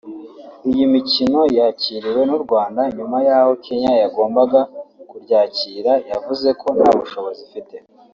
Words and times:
Iyi 0.69 0.83
mikino 0.93 1.39
yakiriwe 1.57 2.21
n’u 2.29 2.39
Rwanda 2.43 2.81
nyuma 2.95 3.17
y’aho 3.27 3.51
Kenya 3.65 3.91
yagombaga 4.01 4.59
kuryakira 5.09 5.91
yavuze 6.11 6.47
ko 6.61 6.67
nta 6.77 6.89
bushobozi 6.99 7.39
ifite 7.47 7.75